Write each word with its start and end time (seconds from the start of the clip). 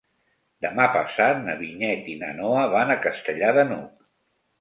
Demà 0.65 0.85
passat 0.93 1.43
na 1.49 1.53
Vinyet 1.59 2.09
i 2.13 2.15
na 2.21 2.31
Noa 2.39 2.63
van 2.73 2.95
a 2.95 2.97
Castellar 3.05 3.53
de 3.59 3.67
n'Hug. 3.69 3.93